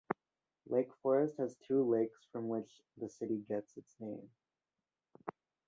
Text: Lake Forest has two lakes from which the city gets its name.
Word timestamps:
Lake 0.65 0.91
Forest 1.03 1.37
has 1.37 1.55
two 1.67 1.83
lakes 1.87 2.25
from 2.31 2.47
which 2.49 2.81
the 2.97 3.07
city 3.07 3.45
gets 3.47 3.77
its 3.77 3.95
name. 3.99 4.31